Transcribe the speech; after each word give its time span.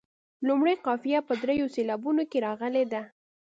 لومړۍ 0.47 0.75
قافیه 0.85 1.19
په 1.27 1.33
دریو 1.41 1.67
سېلابونو 1.75 2.23
کې 2.31 2.43
راغلې 2.47 2.83
ده. 2.93 3.01